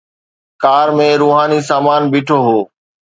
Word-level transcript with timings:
ڪار 0.63 0.87
۾ 0.99 1.09
روحاني 1.21 1.59
سامان 1.69 2.01
بيٺو 2.13 2.37
هو. 2.47 2.59